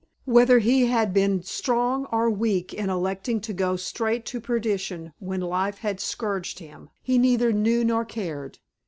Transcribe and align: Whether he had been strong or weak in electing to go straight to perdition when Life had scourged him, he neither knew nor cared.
Whether 0.25 0.57
he 0.57 0.87
had 0.87 1.13
been 1.13 1.43
strong 1.43 2.07
or 2.11 2.27
weak 2.31 2.73
in 2.73 2.89
electing 2.89 3.39
to 3.41 3.53
go 3.53 3.75
straight 3.75 4.25
to 4.25 4.41
perdition 4.41 5.13
when 5.19 5.41
Life 5.41 5.77
had 5.77 5.99
scourged 5.99 6.57
him, 6.57 6.89
he 7.03 7.19
neither 7.19 7.53
knew 7.53 7.83
nor 7.85 8.03
cared. 8.03 8.57